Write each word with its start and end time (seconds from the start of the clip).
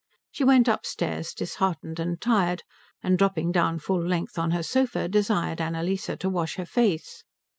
She 0.31 0.43
went 0.43 0.67
upstairs 0.67 1.31
disheartened 1.31 1.99
and 1.99 2.19
tired, 2.19 2.63
and 3.03 3.19
dropping 3.19 3.51
down 3.51 3.77
full 3.77 4.03
length 4.03 4.39
on 4.39 4.49
her 4.49 4.63
sofa 4.63 5.07
desired 5.07 5.61
Annalise 5.61 6.09
to 6.17 6.27
wash 6.27 6.55
her 6.55 6.65
face. 6.65 7.23